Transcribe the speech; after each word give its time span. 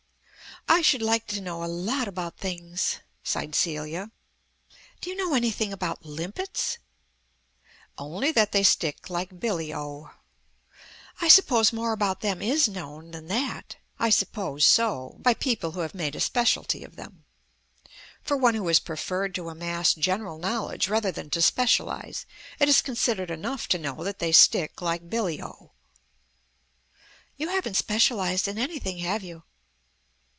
"I 0.69 0.81
should 0.83 1.01
like 1.01 1.27
to 1.27 1.41
know 1.41 1.63
a 1.63 1.65
lot 1.65 2.07
about 2.07 2.37
things," 2.37 2.99
sighed 3.23 3.55
Celia. 3.55 4.11
"Do 5.01 5.09
you 5.09 5.15
know 5.15 5.33
anything 5.33 5.73
about 5.73 6.05
limpets?" 6.05 6.77
"Only 7.97 8.31
that 8.31 8.51
they 8.51 8.63
stick 8.63 9.09
like 9.09 9.39
billy 9.39 9.73
o." 9.73 10.11
"I 11.19 11.27
suppose 11.29 11.73
more 11.73 11.91
about 11.91 12.21
them 12.21 12.41
is 12.41 12.69
known 12.69 13.11
than 13.11 13.27
that?" 13.27 13.77
"I 13.99 14.11
suppose 14.11 14.63
so. 14.63 15.17
By 15.19 15.33
people 15.33 15.71
who 15.71 15.79
have 15.81 15.95
made 15.95 16.15
a 16.15 16.21
specialty 16.21 16.83
of 16.83 16.95
them. 16.95 17.25
For 18.21 18.37
one 18.37 18.53
who 18.53 18.67
has 18.67 18.79
preferred 18.79 19.33
to 19.35 19.49
amass 19.49 19.93
general 19.95 20.37
knowledge 20.37 20.87
rather 20.87 21.11
than 21.11 21.31
to 21.31 21.41
specialize, 21.41 22.25
it 22.59 22.69
is 22.69 22.81
considered 22.81 23.31
enough 23.31 23.67
to 23.69 23.77
know 23.79 24.03
that 24.03 24.19
they 24.19 24.31
stick 24.31 24.79
like 24.81 25.09
billy 25.09 25.41
o." 25.41 25.71
"You 27.35 27.49
haven't 27.49 27.75
specialized 27.77 28.47
in 28.47 28.57
anything, 28.59 28.99
have 28.99 29.23
you?" 29.23 29.43